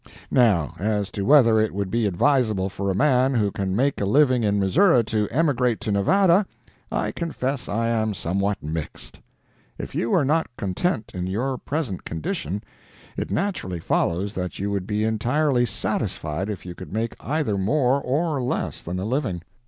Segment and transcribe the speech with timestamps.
[0.31, 4.05] Now, as to whether it would be advisable for a man who can make a
[4.05, 6.47] living in Missouri to emigrate to Nevada,
[6.91, 9.19] I confess I am somewhat mixed.
[9.77, 12.63] If you are not content in your present condition,
[13.15, 18.01] it naturally follows that you would be entirely satisfied if you could make either more
[18.01, 19.43] or less than a living.